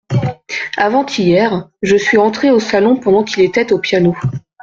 [0.77, 4.17] Avant-hier, je suis entré au salon pendant qu’il était au piano…